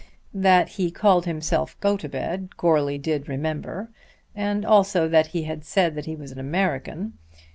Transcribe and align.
That 0.33 0.67
he 0.67 0.89
called 0.89 1.27
himself 1.27 1.79
Gotobed 1.79 2.57
Goarly 2.57 2.97
did 2.97 3.29
remember, 3.29 3.91
and 4.35 4.65
also 4.65 5.07
that 5.07 5.27
he 5.27 5.43
had 5.43 5.63
said 5.63 5.93
that 5.93 6.07
he 6.07 6.15
was 6.15 6.31
an 6.31 6.39
American. 6.39 7.19